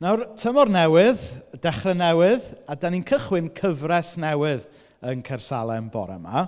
[0.00, 1.20] Nawr, tymor newydd,
[1.60, 4.62] dechrau newydd, a da ni'n cychwyn cyfres newydd
[5.04, 6.46] yn Cersalem bore yma.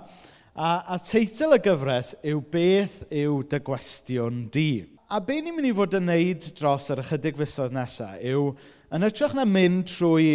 [0.57, 4.87] A, a teitl y gyfres yw Beth yw dy gwestiwn di?
[5.05, 8.47] A be ni'n mynd i fod yn wneud dros yr ychydig fisoedd nesaf yw,
[8.89, 10.31] yn ytrach na mynd trwy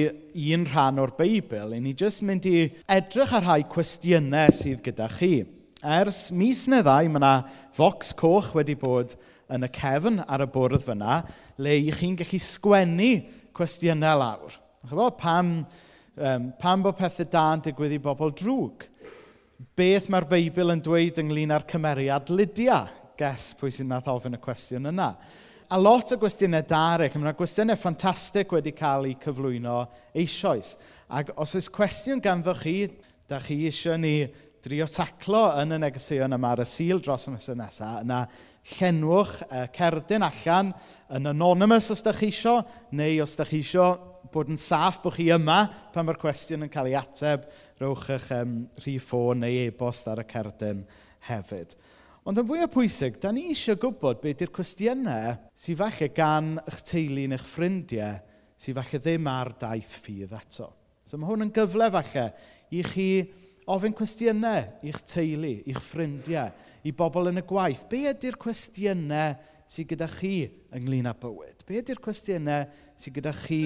[0.54, 5.10] un rhan o'r Beibl, i ni jyst mynd i edrych ar rhai cwestiynau sydd gyda
[5.16, 5.40] chi.
[5.82, 7.34] Ers mis neu ddau, mae yna
[7.74, 9.18] focs coch wedi bod
[9.54, 11.22] yn y cefn ar y bwrdd fyna,
[11.62, 13.10] le i chi'n gallu sgwennu
[13.56, 14.54] cwestiynau lawr.
[14.88, 15.52] Chyfo, pam,
[16.16, 18.86] um, pam bod pethau da'n digwydd i bobl drwg?
[19.78, 22.84] Beth mae'r Beibl yn dweud ynglyn â'r cymeriad Lydia?
[23.18, 25.12] Ges pwy sy'n nath ofyn y cwestiwn yna.
[25.68, 29.82] A lot o gwestiynau darech, mae yna gwestiynau ffantastig wedi cael eu cyflwyno
[30.16, 30.76] eisoes.
[31.12, 32.86] Ac os oes cwestiwn ganddo chi,
[33.28, 34.14] da chi eisiau ni
[34.64, 38.22] drio taclo yn y negeseuon yma ar y sil dros y mesau nesaf, yna
[38.76, 40.72] llenwch uh, cerdyn allan
[41.14, 42.60] yn anonymous os da chi isio,
[42.92, 43.88] neu os da chi isio
[44.32, 45.62] bod yn saff bod chi yma
[45.94, 47.46] pan mae'r cwestiwn yn cael ei ateb,
[47.80, 50.82] rowch eich um, rhif ffôn neu e-bost ar y cerdyn
[51.28, 51.76] hefyd.
[52.28, 56.56] Ond yn fwy o pwysig, da ni eisiau gwybod beth yw'r cwestiynau sydd falle gan
[56.66, 58.18] eich teulu neu'ch ffrindiau
[58.60, 60.68] sydd falle ddim ar daith ffydd eto.
[61.08, 62.26] So mae hwn yn gyfle falle
[62.74, 63.08] i chi
[63.72, 66.52] ofyn cwestiynau i'ch teulu, i'ch ffrindiau,
[66.86, 67.86] i bobl yn y gwaith.
[67.90, 69.36] Be ydy'r cwestiynau
[69.68, 70.34] sydd gyda chi
[70.74, 71.64] ynglyn â bywyd?
[71.68, 72.68] Be ydy'r cwestiynau
[73.00, 73.62] sydd gyda chi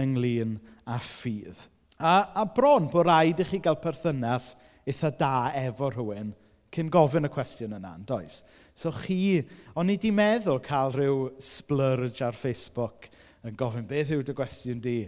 [0.00, 1.58] ynglyn â ffydd?
[1.98, 4.52] A, a bron bod rhaid i chi gael perthynas
[4.84, 6.32] eitha da efo rhywun
[6.74, 8.40] cyn gofyn y cwestiwn yna, does?
[8.74, 9.38] So chi,
[9.78, 13.06] o'n i di meddwl cael rhyw splurge ar Facebook
[13.46, 14.98] yn gofyn beth yw dy gwestiwn di,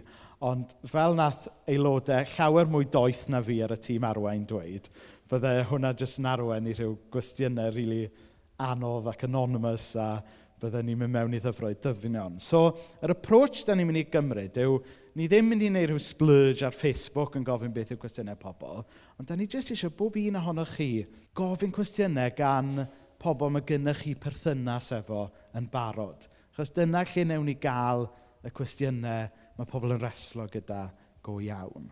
[0.47, 4.87] ond fel nath aelodau llawer mwy doeth na fi ar y tîm arwain dweud,
[5.27, 8.25] bydde hwnna jyst yn arwen i rhyw gwestiynau rili really
[8.57, 10.17] anodd ac anonymous a
[10.57, 12.39] bydde ni'n mynd mewn i ddyfroedd dyfnion.
[12.41, 12.71] So,
[13.05, 14.79] yr approach da ni'n mynd i gymryd yw,
[15.17, 18.81] ni ddim mynd i wneud rhyw splurge ar Facebook yn gofyn beth yw cwestiynau pobl,
[19.17, 21.05] ond da ni jyst eisiau bob un ohonoch chi
[21.37, 22.87] gofyn cwestiynau gan
[23.21, 26.25] pobl mae gennych chi perthynas efo yn barod.
[26.57, 28.07] Chos dyna lle newn ni gael
[28.41, 30.87] y cwestiynau mae pobl yn reslo gyda
[31.21, 31.91] go iawn.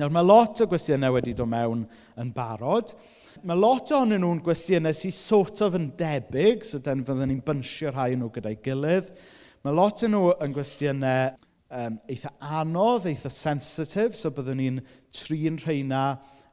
[0.00, 1.82] Nawr, mae lot o gwestiynau wedi dod mewn
[2.20, 2.94] yn barod.
[3.44, 7.92] Mae lot ohonyn nhw'n gwestiynau sy'n sort of yn debyg, so den fyddwn ni'n bynsio
[7.92, 9.10] rhai nhw gyda'i gilydd.
[9.66, 11.34] Mae lot o nhw yn gwestiynau
[11.76, 14.78] um, eitha anodd, eitha sensitif, so byddwn ni'n
[15.16, 16.04] trin rheina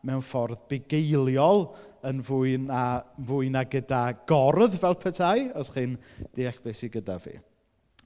[0.04, 1.70] mewn ffordd bugeiliol
[2.10, 2.82] yn fwy na,
[3.28, 5.96] fwy na gyda gordd fel petai, os chi'n
[6.36, 7.38] deall beth sydd gyda fi.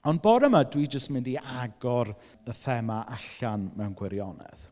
[0.06, 2.12] Ond bore yma, dwi jyst mynd i agor
[2.44, 4.70] y thema allan mewn gwirionedd.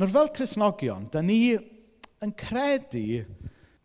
[0.00, 1.50] Nawr fel Cresnogion, da ni
[2.24, 3.18] yn credu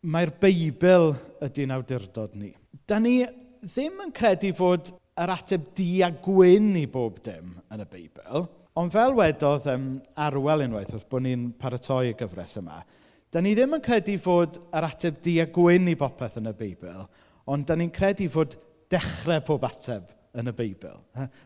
[0.08, 1.09] mae'r Beibl
[1.44, 2.53] ydy'n awdurdod ni.
[2.88, 3.18] Da ni
[3.66, 8.48] ddim yn credu fod yr ateb di a gwyn i bob dim yn y Beibl,
[8.80, 12.80] ond fel wedodd um, Arwel unwaith wrth bod ni'n paratoi y gyfres yma,
[13.28, 16.59] da ni ddim yn credu fod yr ateb di a gwyn i bopeth yn y
[16.64, 17.08] Beibl,
[17.52, 18.56] ond da ni'n credu fod
[18.88, 20.96] dechrau pob ateb yn y Beibl.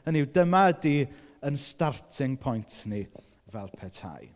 [0.05, 0.99] Hynny yw, dyma ydy
[1.49, 3.07] yn starting point ni
[3.49, 4.29] fel petai.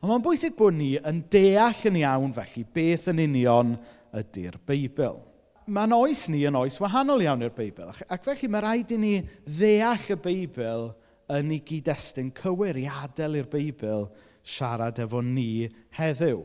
[0.00, 3.74] Ond mae'n bwysig bod ni yn deall yn iawn felly beth yn union
[4.16, 5.18] ydy'r Beibl.
[5.66, 9.14] Mae'n oes ni yn oes wahanol iawn i'r Beibl, ac felly mae rhaid i ni
[9.44, 10.88] ddeall y Beibl
[11.36, 14.06] yn ei gyd-destun cywir, i adael i'r Beibl
[14.46, 15.66] siarad efo ni
[15.98, 16.44] heddiw.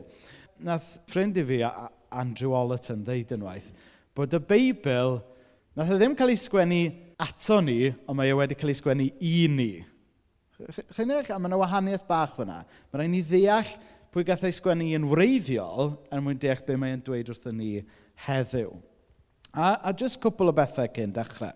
[0.66, 1.60] Nath ffrind i fi,
[2.12, 3.70] Andrew Ollerton, ddeud unwaith,
[4.16, 5.20] bod y Beibl,
[5.78, 6.82] nath e ddim cael ei sgwennu
[7.22, 9.70] ato ni, ond mae e wedi cael ei sgwennu i ni.
[10.96, 11.32] Chi'n deall?
[11.32, 12.62] A mae yna wahaniaeth bach fyna.
[12.90, 13.72] Mae rhaid ni ddeall
[14.12, 17.70] pwy gath ei sgwennu yn wreiddiol er mwyn deall beth mae'n dweud wrthyn ni
[18.26, 18.74] heddiw.
[19.52, 21.52] A, a jyst cwpl o bethau cyn dechrau.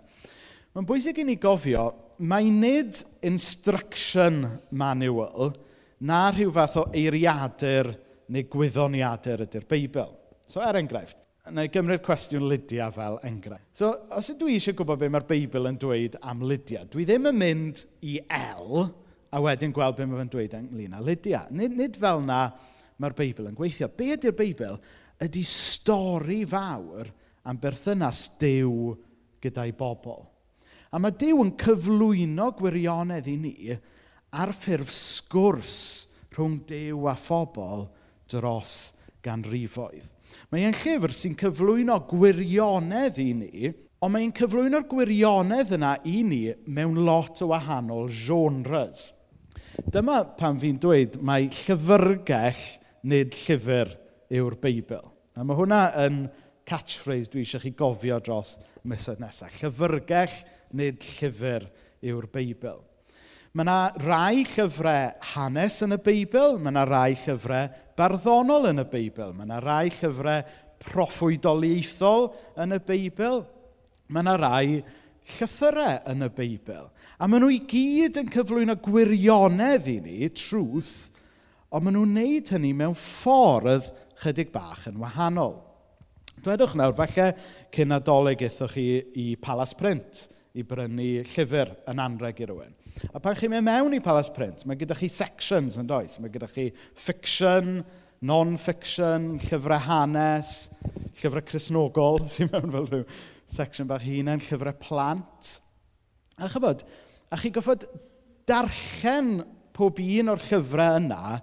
[0.76, 5.54] Mae'n bwysig i ni gofio, mae nid instruction manual
[6.00, 7.94] na rhyw fath o eiriadur
[8.32, 10.12] neu gwyddoniadur ydy'r Beibl.
[10.48, 11.18] So er enghraifft,
[11.54, 13.68] Na i gymryd cwestiwn Lydia fel enghraifft.
[13.78, 17.28] So, os ydw i eisiau gwybod beth mae'r Beibl yn dweud am Lydia, dwi ddim
[17.30, 18.88] yn mynd i el
[19.30, 21.44] a wedyn gweld beth mae'n dweud ynglyn â Lydia.
[21.54, 22.40] Nid, nid fel na
[22.98, 23.86] mae'r Beibl yn gweithio.
[23.94, 24.80] Be ydy'r Beibl?
[25.22, 27.12] Ydy stori fawr
[27.46, 28.96] am berthynas Dyw
[29.44, 30.26] gyda'i bobl.
[30.90, 33.78] A mae Dyw yn cyflwyno gwirionedd i ni
[34.34, 35.78] ar ffurf sgwrs
[36.34, 37.86] rhwng Dyw a phobl
[38.34, 38.76] dros
[39.22, 40.15] ganrifoedd.
[40.52, 43.70] Mae e'n llyfr sy'n cyflwyno gwirionedd i ni,
[44.04, 46.40] ond mae'n cyflwyno'r gwirionedd yna i ni
[46.70, 49.10] mewn lot o wahanol genres.
[49.92, 52.62] Dyma pan fi'n dweud mae llyfrgell
[53.10, 53.94] nid llyfr
[54.36, 55.06] yw'r Beibl.
[55.36, 56.26] A mae hwnna yn
[56.66, 58.56] catchphrase dwi eisiau chi gofio dros
[58.86, 59.58] misoedd nesaf.
[59.60, 60.38] Llyfrgell
[60.78, 61.66] nid llyfr
[62.06, 62.84] yw'r Beibl.
[63.56, 68.84] Mae yna rai llyfrau hanes yn y Beibl, mae yna rai llyfrau barddonol yn y
[68.90, 70.42] Beibl, mae yna rai llyfrau
[70.84, 72.28] proffwydoliaethol
[72.60, 73.40] yn y Beibl,
[74.12, 74.66] mae yna rai
[75.38, 76.84] llythyrau yn y Beibl.
[77.16, 80.94] A maen nhw i gyd yn cyflwyno gwirionedd i ni, trwth,
[81.72, 83.88] ond maen nhw'n wneud hynny mewn ffordd
[84.20, 85.62] chydig bach yn wahanol.
[86.44, 87.32] Dwedwch nawr, falle
[87.72, 90.26] cyn adolyg eithwch chi i Palas Print–
[90.56, 92.74] i brynu llyfr yn anreg i rywun.
[93.12, 96.16] A pan chi'n mynd mewn i Palace Print, mae gyda chi sections yn does.
[96.22, 97.82] Mae gyda chi fiction,
[98.24, 100.56] non-fiction, llyfrau hanes,
[101.20, 103.04] llyfrau chrysnogol, sy'n mewn fel rhyw
[103.52, 105.52] section bach hunain, llyfrau plant.
[106.40, 106.86] A chybod,
[107.32, 107.86] a chi goffod
[108.48, 109.38] darllen
[109.76, 111.38] pob un o'r llyfrau yna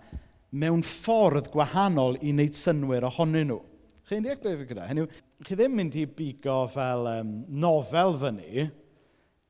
[0.53, 3.61] mewn ffordd gwahanol i wneud synwyr ohonyn nhw.
[4.09, 4.85] Chi'n deall beth fi gyda?
[4.89, 5.05] Hynny,
[5.45, 8.67] chi ddim mynd i bigo fel um, nofel fyny,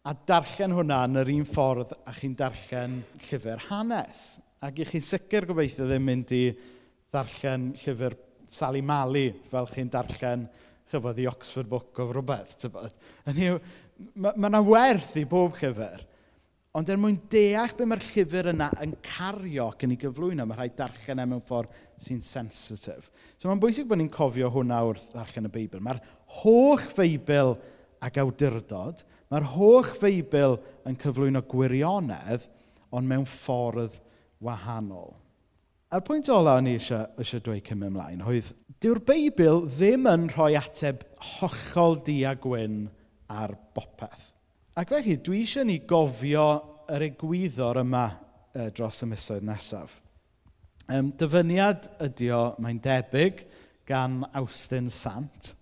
[0.03, 4.23] a darllen hwnna yn yr un ffordd a chi'n darllen llyfr hanes.
[4.63, 6.43] Ac i chi'n sicr gobeithio ddim mynd i
[7.13, 8.17] ddarllen llyfr
[8.51, 10.43] Sally Mali fel chi'n darllen
[10.91, 12.57] chyfodd i Oxford Book of rhywbeth.
[12.65, 12.97] Tybod.
[13.31, 13.61] Yn yw,
[14.19, 16.03] mae yna ma werth i bob llyfr.
[16.75, 20.57] Ond er mwyn deall beth mae'r llyfr yna yn cario ac yn ei gyflwyno, mae
[20.57, 21.71] rhaid darllen e mewn ffordd
[22.01, 23.07] sy'n sensitif.
[23.37, 25.83] So mae'n bwysig bod ni'n cofio hwnna wrth ddarllen y Beibl.
[25.85, 26.03] Mae'r
[26.41, 27.55] holl Feibl
[28.03, 32.43] ac awdurdod, Mae'r holl Feibl yn cyflwyno gwirionedd,
[32.93, 33.95] ond mewn ffordd
[34.45, 35.15] wahanol.
[35.89, 40.27] A'r pwynt ola o'n i eisiau, eisiau dweud cym ymlaen, oedd dyw'r Beibl ddim yn
[40.35, 41.01] rhoi ateb
[41.31, 42.83] hollol di a gwyn
[43.33, 44.29] ar bopeth.
[44.77, 46.45] Ac felly, dwi eisiau ni gofio
[46.93, 48.05] yr egwyddor yma
[48.53, 49.97] e, dros y misoedd nesaf.
[50.93, 53.47] Ehm, dyfyniad ydy o, mae'n debyg,
[53.89, 55.55] gan Austin Sant.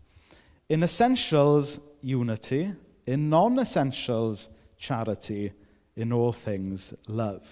[0.67, 2.65] In Essentials, Unity–
[3.11, 4.47] In non-essentials,
[4.77, 5.51] charity.
[5.95, 7.43] In all things, love.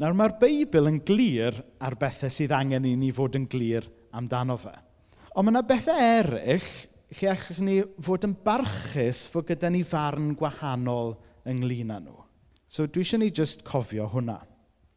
[0.00, 4.56] Nawr mae'r Beibl yn glir ar bethau sydd angen i ni fod yn glir amdano
[4.56, 4.72] fe.
[5.34, 6.68] Ond mae yna bethau eraill
[7.10, 7.74] lle allwch ni
[8.06, 11.16] fod yn barchus fod gyda ni farn gwahanol
[11.50, 12.16] ynglyn â nhw.
[12.70, 14.38] So dwi eisiau ni just cofio hwnna.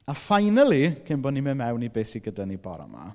[0.06, 3.10] A finally, cyn bod ni'n mynd mewn i beth sydd gyda ni bore yma,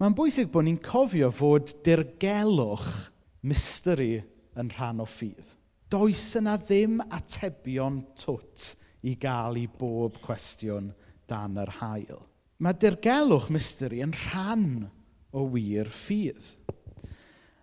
[0.00, 3.10] mae'n bwysig bod ni'n cofio fod dirgelwch
[3.44, 4.22] mystery
[4.60, 5.56] yn rhan o ffydd.
[5.90, 8.74] Does yna ddim atebion twt
[9.10, 10.92] i gael i bob cwestiwn
[11.30, 12.20] dan yr hael.
[12.60, 14.66] Mae dirgelwch mystery yn rhan
[15.32, 16.44] o wir ffydd.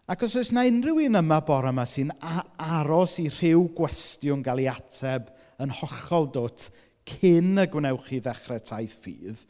[0.08, 4.64] Ac os oes yna unrhyw un yma bore yma sy'n aros i rhyw gwestiwn gael
[4.64, 5.32] ei ateb
[5.64, 6.70] yn hollol dwt
[7.08, 9.44] cyn y gwnewch chi ddechrau taith ffydd,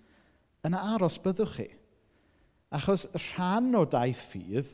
[0.66, 1.68] yna aros byddwch chi.
[2.78, 4.74] Achos rhan o daith ffydd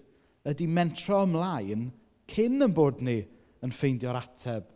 [0.50, 1.92] ydy mentro ymlaen–
[2.33, 3.19] cyn yn bod ni
[3.63, 4.69] yn ffeindio'r ateb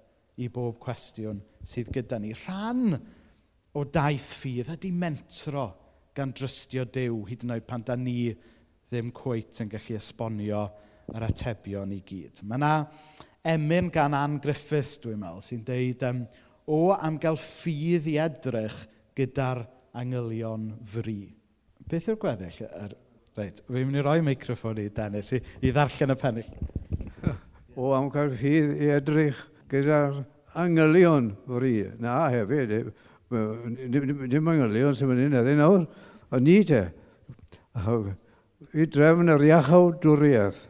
[0.43, 2.33] i bob cwestiwn sydd gyda ni.
[2.37, 2.93] Rhan
[3.77, 5.67] o daith ffydd ydy mentro
[6.17, 8.31] gan drystio Dyw, hyd yn oed pan da ni
[8.87, 10.63] ddim cweit yn gallu esbonio
[11.13, 12.41] yr atebion i gyd.
[12.47, 12.71] Mae yna
[13.53, 16.23] emyn gan Ann Griffiths, dwi'n meddwl, sy'n deud, um,
[16.67, 18.79] o am gael ffydd i edrych
[19.17, 19.63] gyda'r
[19.97, 21.19] angylion fri.
[21.87, 22.65] Beth yw'r gweddill?
[22.67, 22.97] Er,
[23.37, 26.51] reit, fi'n mynd i roi meicroffon i Dennis i, i ddarllen y pennill
[27.77, 29.39] o amcarffydd i edrych
[29.69, 30.23] gyda'r
[30.57, 31.75] angylion fri.
[32.01, 32.81] Na, hefyd, e,
[34.31, 35.83] dim angylion sy'n mynd i'n edrych nawr,
[36.33, 36.87] ond ni te.
[38.73, 40.63] I drefn yr iachaw dwriaeth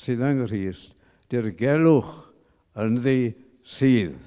[0.00, 0.90] sydd yng Nghyrs,
[1.32, 2.12] di'r gelwch
[2.80, 3.32] yn ddi
[3.66, 4.18] sydd.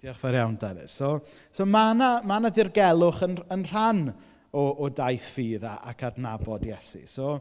[0.00, 0.94] Diolch fawr iawn, Dennis.
[0.96, 1.18] So,
[1.52, 7.02] so mae yna ma ddirgelwch yn, yn rhan o, o daith ffydd ac adnabod Iesu.
[7.10, 7.34] So,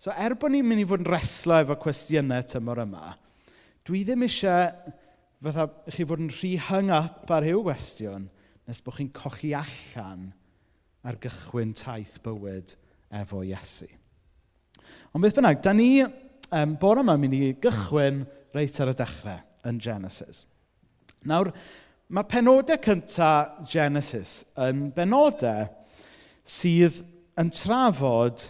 [0.00, 3.14] so er bod ni'n mynd i fod yn reslo efo cwestiynau tymor yma,
[3.90, 4.92] Dwi ddim eisiau
[5.42, 8.28] fatha chi fod yn rhy hung up ar rhyw gwestiwn
[8.70, 10.28] nes bod chi'n cochi allan
[11.02, 12.76] ar gychwyn taith bywyd
[13.18, 13.88] efo Iesu.
[15.10, 18.20] Ond beth bynnag, da ni um, bore yma mynd i gychwyn
[18.54, 20.44] reit ar y dechrau yn Genesis.
[21.26, 21.50] Nawr,
[22.14, 24.36] mae penodau cyntaf Genesis
[24.68, 25.66] yn benodau
[26.46, 27.02] sydd
[27.42, 28.46] yn trafod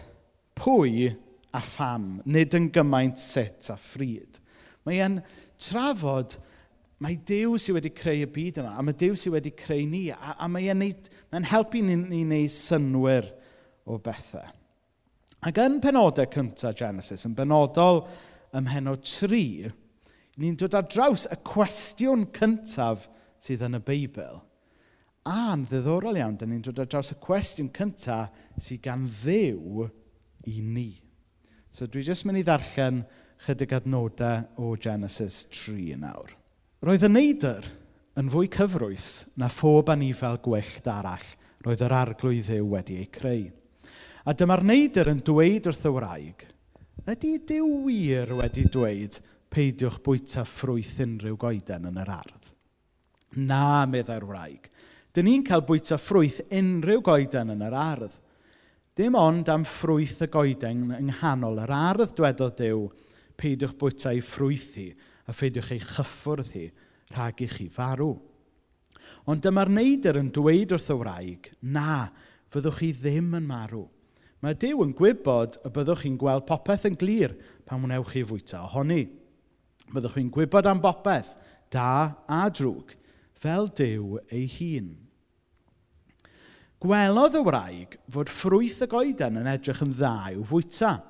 [0.60, 1.08] pwy
[1.56, 4.36] a pham, nid yn gymaint sut a ffryd.
[4.86, 5.18] Mae e'n
[5.60, 6.38] trafod
[7.00, 10.06] mae Dyw sydd wedi creu y byd yma, a mae Dyw sydd wedi creu ni,
[10.12, 13.30] a, a mae e'n mae helpu ni, ni wneud synwyr
[13.88, 14.50] o bethau.
[15.40, 18.02] Ac yn penodau cyntaf Genesis, yn benodol
[18.52, 19.70] ym mhenod 3,
[20.40, 23.08] ni'n dod ar draws y cwestiwn cyntaf
[23.40, 24.42] sydd yn y Beibl.
[25.30, 29.88] A'n ddiddorol iawn, da ni'n dod ar draws y cwestiwn cyntaf sydd gan ddew
[30.52, 30.90] i ni.
[31.72, 33.04] So dwi jyst mynd i ddarllen
[33.46, 36.34] chydig adnodau o Genesis 3 nawr.
[36.84, 37.66] Roedd y neidr
[38.20, 39.08] yn fwy cyfrwys
[39.40, 41.28] na phob anifel gwyllt arall
[41.64, 43.48] roedd yr arglwydd ddiw wedi ei creu.
[44.24, 46.44] A dyma'r neidr yn dweud wrth y wraig,
[47.08, 49.16] ydy Dyw wir wedi dweud
[49.50, 52.50] peidiwch bwyta ffrwyth unrhyw goeden yn yr ardd?
[53.36, 54.68] Na, meddai'r wraig.
[55.14, 58.16] Dyn ni'n cael bwyta ffrwyth unrhyw goeden yn yr ardd.
[58.96, 62.84] Dim ond am ffrwyth y goeden yng nghanol yr ardd, dwedodd Dyw,
[63.40, 64.90] peidiwch bwyta ei ffrwyth hi
[65.28, 66.66] a pheidiwch ei chyffwrdd hi
[67.14, 68.12] rhag i chi farw.
[69.30, 72.10] Ond dyma'r neidr yn dweud wrth y wraig, na,
[72.52, 73.86] fyddwch chi ddim yn marw.
[74.40, 77.34] Mae Dyw yn gwybod y byddwch chi'n gweld popeth yn glir
[77.68, 79.02] pan wnewch chi fwyta ohoni.
[79.90, 81.34] Byddwch chi'n gwybod am bopeth,
[81.72, 82.94] da a drwg,
[83.40, 84.94] fel Dyw ei hun.
[86.80, 90.96] Gwelodd y wraig fod ffrwyth y goeden yn edrych yn dda i'w fwyta–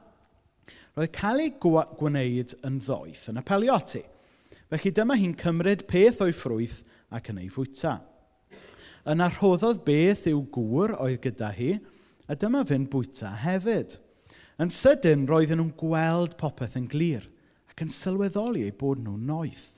[1.00, 4.02] Roedd cael ei gwneud yn ddoeth yn apelio ati.
[4.68, 6.82] Felly dyma hi'n cymryd peth o'i ffrwyth
[7.16, 7.94] ac yn ei fwyta.
[9.08, 11.70] Yna rhoddodd beth yw gŵr oedd gyda hi,
[12.28, 13.96] a dyma fy'n bwyta hefyd.
[14.60, 17.24] Yn sydyn roedden nhw'n gweld popeth yn glir
[17.72, 19.70] ac yn sylweddoli eu bod nhw'n noeth.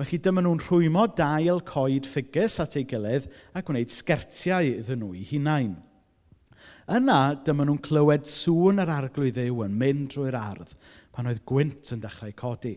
[0.00, 5.12] Felly dyma nhw'n rhwymo dail coed ffigus at ei gilydd a gwneud sgertiau iddyn nhw
[5.20, 5.76] i hunain.
[6.90, 10.74] Yna, dyma nhw'n clywed sŵn yr arglwydd ddew yn mynd drwy'r ardd
[11.14, 12.76] pan oedd gwynt yn dechrau codi.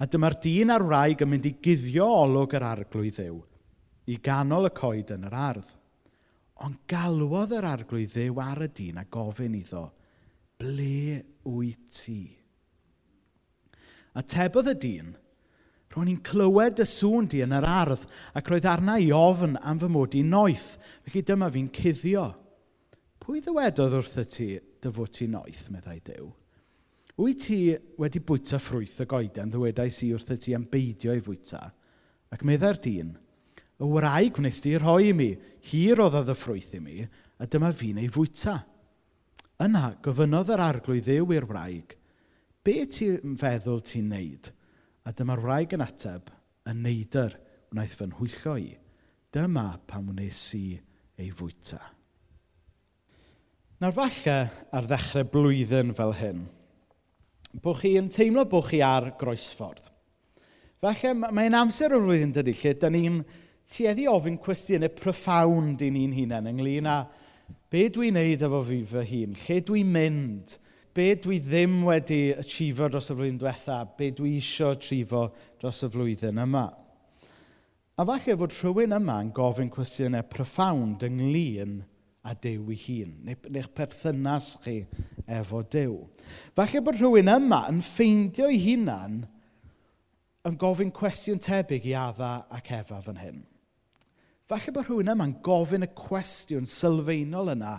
[0.00, 3.40] A dyma'r dyn a'r wraig yn mynd i guddio olwg yr arglwydd ddew
[4.10, 5.68] i ganol y coed yn yr ardd.
[6.66, 9.88] Ond galwodd yr arglwydd ddew ar y dyn a gofyn iddo,
[10.60, 12.22] ble wyt ti?
[14.14, 15.14] A tebodd y dyn,
[15.94, 18.02] Rwy'n i'n clywed y sŵn di yn yr ardd
[18.34, 20.72] ac roedd arna i ofn am fy mod i noeth,
[21.06, 22.24] felly dyma fi'n cuddio.
[23.24, 24.46] Pwy ddywedodd wrth y ti
[24.84, 26.26] dy fod ti noeth, meddai Dyw?
[27.16, 27.56] Wyt ti
[27.96, 31.62] wedi bwyta ffrwyth y goeden, ddywedais i y ti am beidio i fwyta.
[32.28, 33.14] Ac meddai'r dyn,
[33.80, 35.30] y wraig wnes ti rhoi i mi,
[35.70, 36.98] hir oedd oedd y ffrwyth i mi,
[37.40, 38.58] a dyma fi'n ei fwyta.
[39.64, 41.96] Yna, gofynodd yr arglwydd ddew i'r wraig,
[42.60, 44.52] be ti'n feddwl ti'n neud?
[45.08, 46.28] A dyma'r wraig yn ateb,
[46.68, 47.40] y neidr
[47.72, 48.72] wnaeth fy nhwyllo i.
[49.32, 50.66] Dyma pam wnes i
[51.16, 51.80] ei fwyta.
[53.82, 54.34] Nawr falle
[54.70, 56.44] ar ddechrau blwyddyn fel hyn,
[57.58, 59.88] bod chi'n teimlo bod chi ar groesffordd.
[60.78, 63.16] Falle mae'n amser o'r flwyddyn dydy lle da ni'n
[63.74, 67.00] tueddu ofyn cwestiynau profound i ni'n hunain ynglyn â
[67.72, 70.54] be dwi'n neud efo fi fy hun, lle dwi'n mynd,
[70.94, 75.24] be dwi ddim wedi achiefo dros y flwyddyn diwetha, be dwi isio achiefo
[75.58, 76.68] dros y flwyddyn yma.
[77.98, 81.93] A falle fod rhywun yma yn gofyn cwestiynau profound ynglyn â
[82.24, 84.78] a Dew ei hun, neu, neu'ch perthynas chi
[85.28, 85.98] efo Dew.
[86.56, 89.22] Falle bod rhywun yma yn ffeindio ei hunan
[90.48, 93.42] yn gofyn cwestiwn tebyg i adda ac efa fan hyn.
[94.48, 97.76] Falle bod rhywun yma'n gofyn y cwestiwn sylfaenol yna,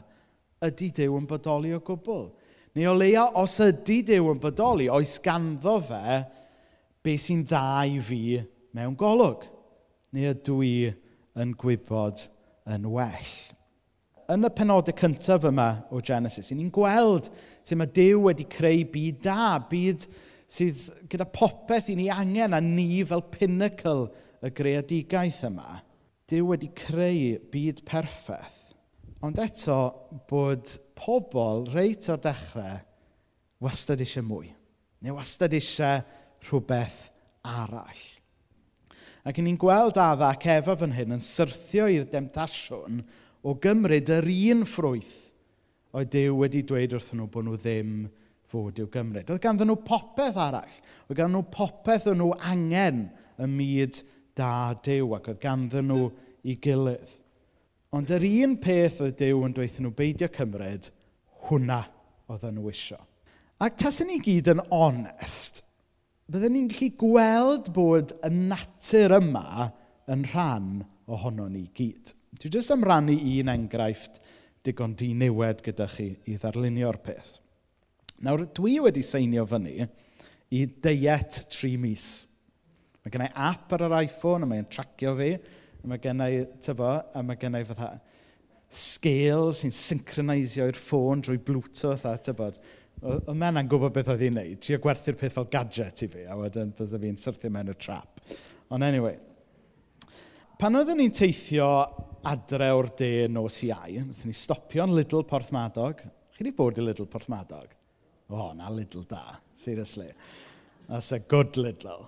[0.66, 2.30] ydy Dew yn bodoli o gwbl?
[2.76, 6.22] Neu o leia, os ydy Dew yn bodoli, oes ganddo fe
[7.06, 8.22] be sy'n dda i fi
[8.78, 9.50] mewn golwg?
[10.14, 10.74] Neu ydw i
[11.42, 12.28] yn gwybod
[12.70, 13.36] yn well?
[14.32, 17.30] yn y penodau cyntaf yma o Genesis, ni'n gweld
[17.62, 20.08] sut mae Dyw wedi creu byd da, byd
[20.52, 24.10] sydd gyda popeth i ni angen a ni fel pinnacle
[24.46, 25.82] y greadigaeth yma.
[26.30, 28.62] Dyw wedi creu byd perffaith.
[29.26, 29.80] Ond eto
[30.30, 32.82] bod pobl reit o'r dechrau
[33.64, 34.52] wastad eisiau mwy.
[35.02, 36.04] Neu wastad eisiau
[36.46, 37.08] rhywbeth
[37.46, 38.04] arall.
[39.26, 43.02] Ac ni'n gweld adda ac efo fan hyn yn syrthio i'r demtasiwn
[43.46, 45.16] o gymryd yr un ffrwyth
[45.96, 47.92] oedd Dyw wedi dweud wrthyn nhw bod nhw ddim
[48.52, 49.30] fod i'w gymryd.
[49.30, 50.80] Oedd ganddyn nhw popeth arall.
[51.08, 53.06] Oedd ganddyn nhw popeth o'n nhw angen
[53.40, 54.02] y myd
[54.38, 54.50] da
[54.86, 56.10] Dyw ac oedd ganddyn nhw
[56.46, 57.14] i gilydd.
[57.96, 60.90] Ond yr un peth oedd Dyw yn dweud nhw beidio cymryd,
[61.48, 61.84] hwnna
[62.32, 63.00] oedd nhw isio.
[63.64, 65.62] Ac tas ni gyd yn onest,
[66.28, 69.70] byddwn ni'n gallu gweld bod y natur yma
[70.12, 70.70] yn rhan
[71.08, 72.12] ohono ni gyd.
[72.36, 74.20] Dwi jyst am rannu un enghraifft
[74.66, 77.38] digon di niwed gyda chi i ddarlunio'r peth.
[78.26, 79.86] Nawr, dwi wedi seinio fyny
[80.56, 82.26] i diet tri mis.
[83.04, 87.22] Mae gennau app ar yr iPhone, a mae'n tracio fi, a mae gennau, tyfo, a
[87.24, 87.92] mae gennau fatha
[88.76, 92.58] scale sy'n synchronisio i'r ffôn drwy Bluetooth a tybod.
[93.06, 94.58] Oedd mena'n gwybod beth oedd hi'n neud.
[94.64, 98.24] Trio gwerthu'r peth fel gadget i fi, a wedyn bydda fi'n syrthio mewn y trap.
[98.74, 99.20] Ond anyway,
[100.60, 101.70] pan oedden ni'n teithio
[102.26, 106.02] adre o'r de nos iau, wnaethon ni stopio'n Lidl Porthmadog.
[106.36, 107.74] Chi wedi bod i Lidl Porthmadog?
[108.32, 110.10] O, oh, na Lidl da, seriously.
[110.90, 112.08] That's a good Lidl.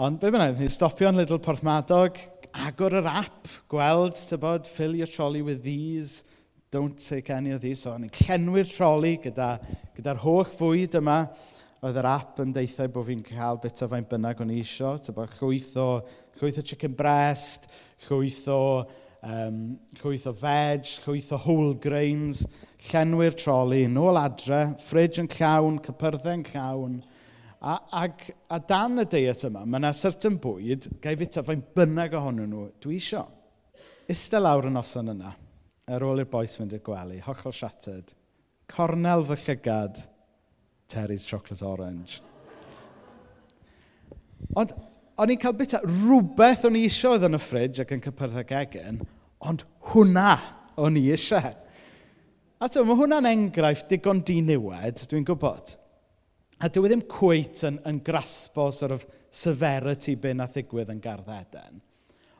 [0.00, 2.20] Ond be bynnag, ni stopio'n Lidl Porthmadog,
[2.52, 6.24] agor yr app, gweld, tybod, fill your trolley with these,
[6.70, 7.80] don't take any of these.
[7.82, 9.64] So, ni'n llenwi'r troli gyda'r
[9.96, 11.24] gyda, holl fwyd yma.
[11.80, 14.98] Oedd yr app yn deithio bod fi'n cael bit o fain bynnag o'n i isio.
[15.00, 15.86] Tybod, llwyth o,
[16.36, 17.70] llwyth o chicken breast,
[18.04, 18.60] llwyth o
[19.26, 19.60] um,
[20.00, 22.44] llwyth o veg, llwyth o whole grains,
[22.88, 27.00] llenwi'r troli, nôl adre, fridge yn llawn, cypyrddau'n llawn.
[27.60, 32.16] A, ac, a dan y deiet yma, mae yna certain bwyd, gael fita fain bynnag
[32.16, 33.26] ohonyn nhw, dwi isio.
[34.10, 35.34] Ista lawr yn noson yna,
[35.90, 38.14] ar ôl i'r boes fynd i'r gwely, hollol shattered,
[38.70, 40.00] cornel fy llygad,
[40.90, 42.22] Terry's Chocolate Orange.
[44.58, 44.72] Ond
[45.20, 49.02] O'n i'n cael bita rhywbeth o'n i eisiau yn y ffridge ac yn cypyrthau gegin,
[49.44, 50.30] ond hwnna
[50.80, 51.52] o'n i eisiau.
[52.60, 55.74] A to, mae hwnna'n enghraifft digon diniwed, dwi'n gwybod.
[56.60, 61.00] A dwi e ddim cwyt yn, yn graspo sort of severity byn a ddigwydd yn
[61.04, 61.80] garddeden.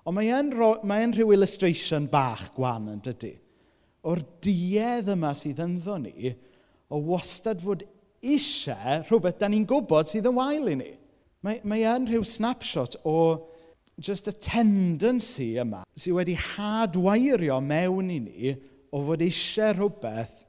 [0.04, 0.50] Ond mae e'n,
[0.88, 3.34] mae e'n rhyw illustration bach gwan yn dydy.
[4.08, 6.32] O'r duedd yma sydd ynddo ni,
[6.88, 7.84] o wastad fod
[8.24, 10.90] eisiau rhywbeth da ni'n gwybod sydd yn wael i ni.
[11.46, 13.16] Mae, mae yn rhyw snapshot o
[14.00, 18.52] just y tendency yma sydd wedi hadwairio mewn i ni
[18.92, 20.42] o fod eisiau rhywbeth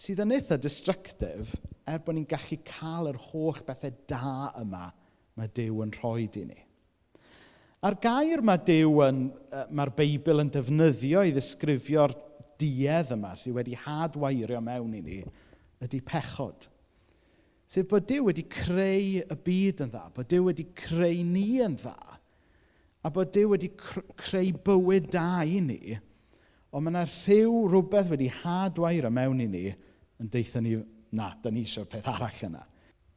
[0.00, 4.88] sydd yn eitha destructive er bod ni'n gallu cael yr holl bethau da yma
[5.38, 6.58] mae Dyw yn rhoi i ni.
[7.82, 9.22] A'r gair mae Dyw yn,
[9.74, 12.14] mae'r Beibl yn defnyddio i ddisgrifio'r
[12.60, 15.22] duedd yma sydd wedi hadwairio mewn i ni
[15.82, 16.68] ydy pechod.
[17.72, 21.78] Sef bod Dyw wedi creu y byd yn dda, bod Dyw wedi creu ni yn
[21.80, 21.94] dda,
[23.00, 25.94] a bod Dyw wedi creu bywyd da i ni,
[26.68, 30.74] ond mae yna rhyw rhywbeth wedi hadwair o mewn i ni yn deitha ni,
[31.16, 32.60] na, da ni eisiau peth arall yna.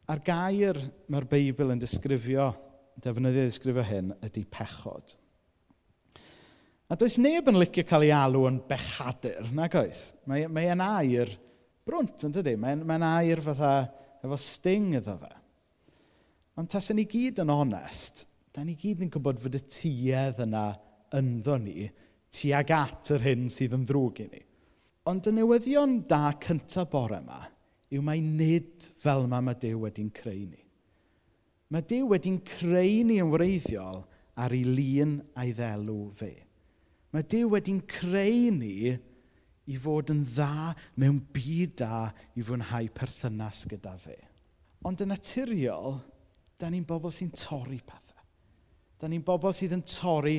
[0.08, 0.80] A'r gair
[1.12, 2.48] mae'r Beibl yn disgrifio,
[3.04, 5.18] defnyddio disgrifio hyn, ydy pechod.
[6.88, 10.08] A does neb yn licio cael ei alw yn bechadur, nag oes?
[10.32, 11.36] Mae, mae e'n air
[11.84, 12.56] brwnt, yn dydy?
[12.62, 13.76] Mae'n mae air fatha
[14.26, 15.34] efo sting iddo fe.
[16.60, 20.68] Ond tas ni gyd yn onest, da ni gyd yn gwybod fod y tuedd yna
[21.16, 21.90] ynddo ni
[22.36, 24.42] tuag at yr hyn sydd yn ddrwg i ni.
[25.12, 27.44] Ond y newyddion da cyntaf bore yma
[27.94, 30.62] yw mai nid fel yma mae Dyw wedi'n creu ni.
[31.72, 34.02] Mae Dyw wedi'n creu ni yn wreiddiol
[34.42, 36.34] ar ei lun a'i ddelw fe.
[37.14, 38.96] Mae Dyw wedi'n creu ni
[39.72, 42.06] i fod yn dda mewn byd da
[42.38, 44.18] i fwynhau perthynas gyda fe.
[44.86, 45.98] Ond yn naturiol,
[46.60, 48.24] da ni'n bobl sy'n torri pethau.
[49.02, 50.38] Da ni'n bobl sydd yn torri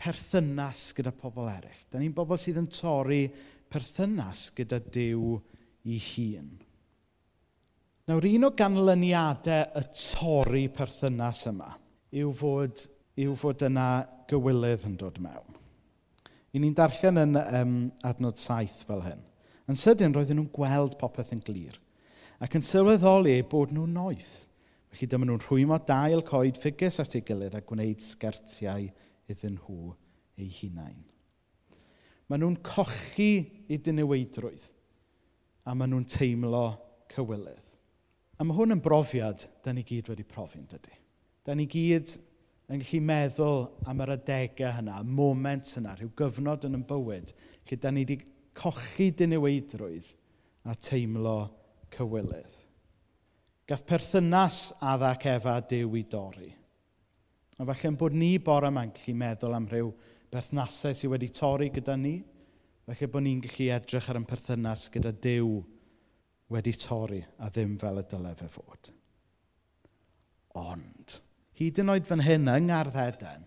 [0.00, 1.86] perthynas gyda pobl eraill.
[1.90, 3.24] Da ni'n bobl sydd yn torri
[3.70, 5.36] perthynas gyda Dyw
[5.88, 6.50] i hun.
[8.10, 11.70] Nawr, un o ganlyniadau y torri perthynas yma
[12.10, 12.82] yw fod,
[13.22, 13.88] yw fod yna
[14.30, 15.59] gywilydd yn dod mewn.
[16.50, 19.22] I ni'n darllen yn um, adnod saith fel hyn.
[19.70, 21.78] Yn sydyn roedden nhw'n gweld popeth yn glir
[22.40, 24.46] ac yn sylweddoli e bod nhw'n noeth.
[24.90, 28.88] Felly dyma nhw'n rhwymo dail coed ffigus at ei gilydd a gwneud sgertiau
[29.30, 29.92] iddyn nhw
[30.40, 31.02] eu hunain.
[32.30, 33.32] Maen nhw'n cochi
[33.68, 34.66] i dyneweidrwydd
[35.68, 36.64] a maen nhw'n teimlo
[37.12, 37.68] cywilydd.
[38.40, 40.96] A mae hwn yn brofiad da ni gyd wedi profi'n dydy.
[41.44, 42.16] Da ni gyd
[42.70, 47.32] yn gallu meddwl am yr adegau hynna, moment yna, rhyw gyfnod yn y bywyd,
[47.66, 48.18] lle da ni wedi
[48.54, 50.12] cochi dyneweidrwydd
[50.70, 51.38] a teimlo
[51.94, 52.56] cywilydd.
[53.70, 56.50] Gath perthynas adda ac efa Dyw i dorri.
[57.60, 59.90] A falle'n bod ni bore yma'n gallu meddwl am rhyw
[60.32, 62.16] berthnasau sydd wedi torri gyda ni,
[62.86, 65.50] felly bod ni'n gallu edrych ar ein perthynas gyda Dyw
[66.50, 68.90] wedi torri a ddim fel y dylai fe fod.
[70.58, 71.20] Ond,
[71.60, 73.44] hyd yn oed fan hyn yng Ngharddeden,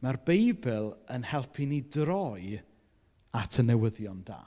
[0.00, 2.56] mae'r Beibl yn helpu ni droi
[3.36, 4.40] at y newyddion da.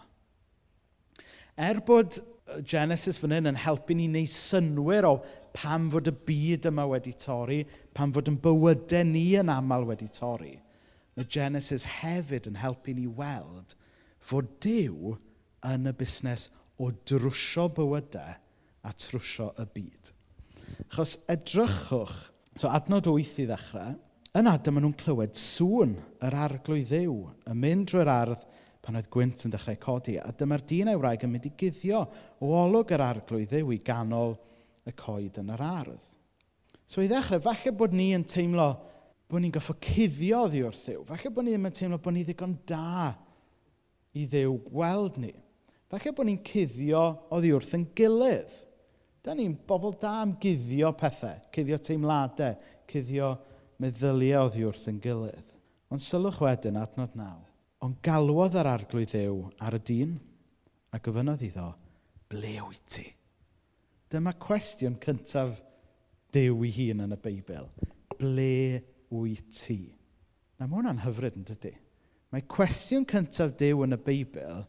[1.53, 2.17] Er bod
[2.65, 5.13] Genesis fan hyn yn helpu ni wneud synwyr o
[5.53, 7.61] pam fod y byd yma wedi torri,
[7.93, 10.55] pam fod yn bywydau ni yn aml wedi torri,
[11.13, 13.77] mae Genesis hefyd yn helpu ni weld
[14.23, 15.13] fod Dyw
[15.69, 16.49] yn y busnes
[16.81, 18.33] o drwsio bywydau
[18.83, 20.13] a trwsio y byd.
[20.89, 23.93] Achos edrychwch So adnod 8 i ddechrau.
[24.37, 25.93] Yna dyma nhw'n clywed sŵn
[26.25, 27.17] yr arglwydd ddiw
[27.49, 28.45] yn mynd drwy'r ardd
[28.83, 30.17] pan oedd gwynt yn dechrau codi.
[30.17, 32.01] A dyma'r dyn ewraig yn mynd i guddio
[32.41, 34.35] o olwg yr arglwydd ddiw i ganol
[34.89, 36.01] y coed yn yr ardd.
[36.89, 38.67] So i ddechrau, falle bod ni yn teimlo
[39.29, 41.05] bod ni'n goffo cuddio ddi wrth ddiw.
[41.09, 43.13] Falle bod ni ddim yn teimlo bod ni ddigon da
[44.13, 45.33] i ddew gweld ni.
[45.89, 48.53] Falle bod ni'n cuddio oddi wrth yn gilydd.
[49.23, 52.57] Da ni'n bobl da am guddio pethau, cuddio teimladau,
[52.91, 53.29] cuddio
[53.79, 55.47] meddyliau oddi wrth yn gilydd.
[55.93, 57.39] Ond sylwch wedyn adnod naw.
[57.83, 60.13] Ond galwodd yr arglwydd ddew ar y dyn
[60.91, 61.69] a gofynodd iddo,
[62.31, 63.05] ble wyt ti?
[64.11, 65.55] Dyma cwestiwn cyntaf
[66.35, 67.71] dew i hun yn y Beibl.
[68.19, 68.83] Ble
[69.13, 69.79] wyt ti?
[70.59, 71.73] Na mae hwnna'n hyfryd yn dydy.
[72.33, 74.65] Mae cwestiwn cyntaf dew yn y Beibl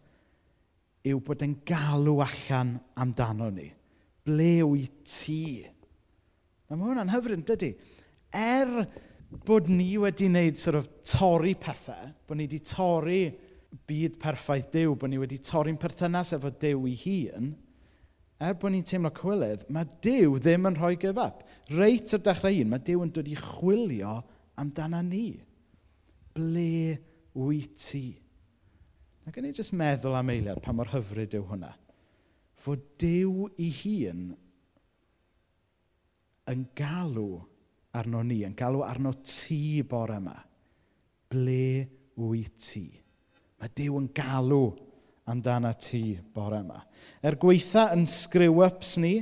[1.10, 3.72] yw bod yn galw allan amdano ni
[4.24, 5.64] ble wyt ti?
[6.68, 7.74] Na, mae hwnna'n hyfryd, dydy.
[8.34, 8.70] Er
[9.46, 13.20] bod ni wedi wneud sort of, torri pethau, bod ni wedi torri
[13.88, 17.52] byd perffaith Dyw, bod ni wedi torri'n perthynas efo Dyw i hun,
[18.44, 21.42] er bod ni'n teimlo cywilydd, mae Dyw ddim yn rhoi give up.
[21.74, 24.18] Reit o'r dechrau un, mae Dyw yn dod i chwilio
[24.60, 25.28] amdana ni.
[26.34, 26.98] Ble
[27.38, 28.06] wyt ti?
[29.24, 31.72] Mae gen i jyst meddwl am eiliad pa mor hyfryd yw hwnna
[32.64, 34.28] fod Dyw ei hun
[36.50, 37.28] yn galw
[37.94, 40.36] arno ni, yn galw arno ti bore yma.
[41.30, 41.66] Ble
[42.20, 42.86] wyt ti?
[43.60, 44.64] Mae Dyw yn galw
[45.30, 46.80] amdana ti bore yma.
[47.24, 49.18] Er gweitha yn screw-ups ni,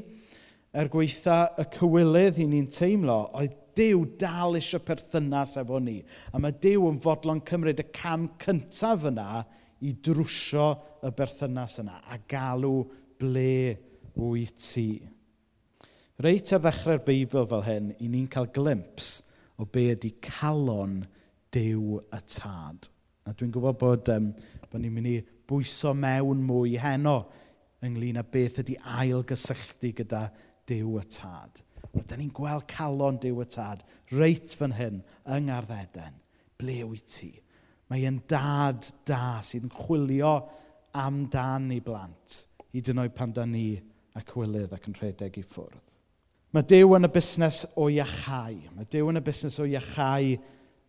[0.72, 5.98] er gweitha y cywilydd i ni'n teimlo, oedd Dyw dal eisiau perthynas efo ni.
[6.30, 9.44] A mae Dyw yn fodlon cymryd y cam cyntaf yna
[9.82, 10.66] i drwsio
[11.02, 12.82] y berthynas yna a galw
[13.22, 13.78] ble
[14.18, 14.88] wyt ti?
[16.22, 19.20] Reit ar ddechrau'r Beibl fel hyn, i ni'n cael glimps
[19.58, 21.00] o be ydy calon
[21.54, 22.88] dew y Tad.
[23.26, 24.32] A dwi'n gwybod bod, um,
[24.70, 25.16] bod ni'n mynd i
[25.48, 27.16] bwyso mewn mwy heno
[27.82, 30.26] ynglyn â beth ydy ail gysylltu gyda
[30.68, 31.62] dew y Tad.
[31.92, 36.18] Wel, da ni'n gweld calon dew y Tad reit fan hyn, yng Ngarddeden.
[36.60, 37.32] Ble wyt ti?
[37.90, 40.36] Mae e'n dad da sydd yn chwilio
[40.96, 43.80] amdan i blant hyd yn oed pan da ni
[44.18, 45.80] ac wylydd ac yn rhedeg i ffwrdd.
[46.52, 48.58] Mae Dyw yn y busnes o iachau.
[48.76, 50.34] Mae Dyw yn y busnes o iachau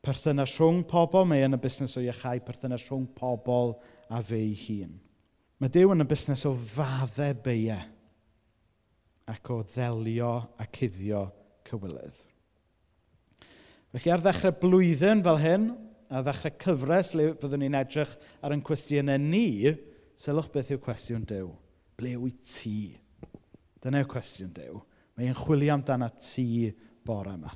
[0.04, 3.78] perthynas rhwng pobl, mae yn y busnes o iachau perthynas rhwng pobl
[4.12, 4.98] a fe ei hun.
[5.63, 7.80] Mae Dyw yn y busnes o faddau beiau
[9.32, 11.24] ac o ddelio a cuddio
[11.69, 12.19] cywilydd.
[13.93, 15.72] Felly ar ddechrau blwyddyn fel hyn,
[16.12, 19.72] a ddechrau cyfres le byddwn ni'n edrych ar ein cwestiynau ni,
[20.19, 21.54] sylwch beth yw cwestiwn Dyw
[22.04, 22.92] ble wyt ti?
[23.84, 24.80] Dyna yw cwestiwn Dyw.
[25.16, 26.68] Mae e'n chwilio amdana ti
[27.06, 27.52] bore yma.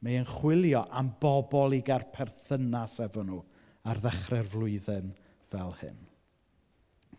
[0.00, 3.40] Mae e'n chwilio am bobl i gael perthynas efo nhw
[3.90, 5.10] ar ddechrau'r flwyddyn
[5.50, 5.98] fel hyn.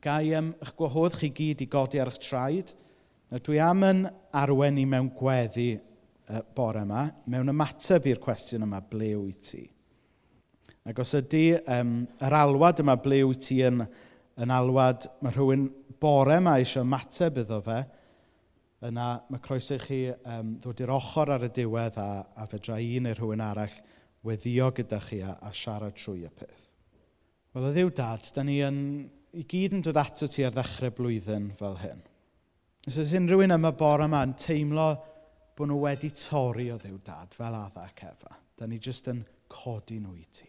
[0.01, 2.71] Gai ym eich gwahodd chi gyd i godi ar eich traed.
[3.31, 4.05] Nawr dwi am yn
[4.35, 9.65] arwen i mewn gweddi uh, bore yma, mewn ymateb i'r cwestiwn yma, ble wyt ti?
[10.87, 13.83] Ac os ydy um, yr alwad yma ble wyt ti yn
[14.39, 15.67] yn alwad, mae rhywun
[16.01, 17.79] bore yma eisiau ymateb iddo fe,
[18.87, 22.79] yna mae croeso i chi um, ddod i'r ochr ar y diwedd a, a fedra
[22.81, 23.75] un neu rhywun arall
[24.25, 26.69] weddio gyda chi a, a siarad trwy y peth.
[27.53, 28.79] Wel, y ddiw dad, da ni yn,
[29.37, 32.01] i gyd yn dod ato ti ar ddechrau blwyddyn fel hyn.
[32.87, 34.87] Os oes unrhyw un yma bore yma yn teimlo
[35.57, 38.33] bod nhw wedi torri o ddiw dad fel adda ac efa.
[38.57, 40.47] Da ni jyst yn codi nhw i ti.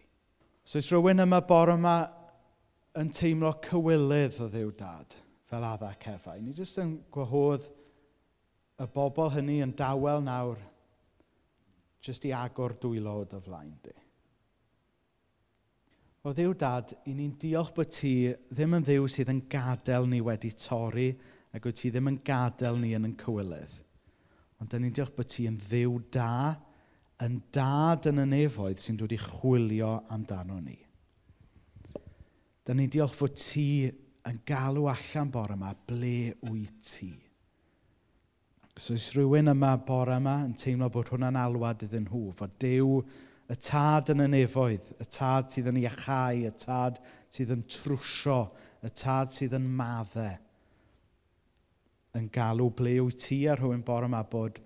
[0.64, 1.96] Os oes rhywun yma bore yma
[3.00, 5.16] yn teimlo cywilydd o ddiw dad
[5.48, 6.40] fel adda cefau.
[6.40, 7.64] Ni jyst yn gwahodd
[8.82, 10.60] y bobl hynny yn dawel nawr
[12.04, 13.94] jyst i agor dwylod o flaen di.
[16.22, 20.20] O ddiw dad, i ni'n diolch bod ti ddim yn ddiw sydd yn gadael ni
[20.22, 21.08] wedi torri
[21.52, 23.80] ac wyt ti ddim yn gadael ni yn yn cywilydd.
[24.62, 26.54] Ond da ni'n diolch bod ti yn ddiw da,
[27.24, 30.78] yn dad yn y nefoedd sy'n dod i chwilio amdano ni.
[32.72, 33.84] Da ni'n diolch fod ti
[34.24, 37.10] yn galw allan bore yma, ble wyt ti?
[38.72, 42.96] Os oes rhywun yma bore yma yn teimlo bod hwnna'n alwad iddyn nhw, fod Dyw
[43.52, 48.40] y tad yn y nefoedd, y tad sydd yn iachau, y tad sydd yn trwsio,
[48.80, 50.32] y tad sydd yn maddau,
[52.16, 54.62] yn galw ble wyt ti ar rhywun bore yma bod,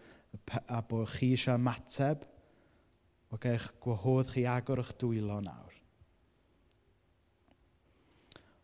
[0.63, 2.23] a bod chi eisiau ymateb,
[3.35, 5.76] o gael eich gwahodd chi agor eich dwylo nawr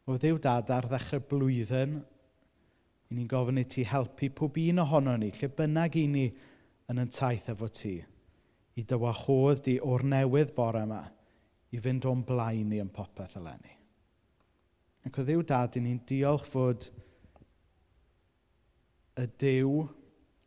[0.06, 1.98] o ddiw Dad ar ddechrau blwyddyn,
[3.10, 6.24] i ni'n gofyn i ti helpu pob un ohono ni, lle bynnag i ni
[6.90, 7.98] yn yn taith efo ti,
[8.78, 11.02] i dy wahodd di o'r newydd bore yma,
[11.72, 13.76] i fynd o'n blaen ni yn popeth eleni.
[15.06, 16.88] Ac o ddiw dad, i ni'n diolch fod
[19.18, 19.82] y Dyw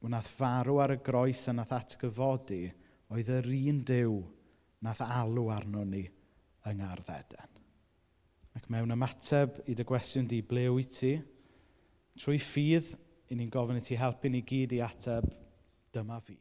[0.06, 2.64] wnaeth farw ar y groes a nath atgyfodi
[3.14, 4.16] oedd yr un Dyw
[4.86, 6.06] nath alw arno ni
[6.66, 7.55] yng Ngardd Eden.
[8.56, 11.14] Ac mewn ymateb i dy gwestiwn di, ble wyt ti?
[12.22, 12.94] Trwy ffydd,
[13.30, 15.28] i ni'n gofyn i ti helpu ni gyd i ateb,
[15.96, 16.38] dyma fi.